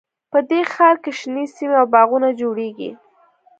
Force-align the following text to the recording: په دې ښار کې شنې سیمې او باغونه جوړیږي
په 0.31 0.39
دې 0.49 0.61
ښار 0.73 0.95
کې 1.03 1.11
شنې 1.19 1.45
سیمې 1.55 1.75
او 1.81 1.85
باغونه 1.93 2.29
جوړیږي 2.41 2.91